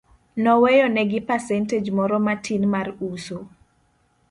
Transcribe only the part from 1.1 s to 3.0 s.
pasenteg moro matin mar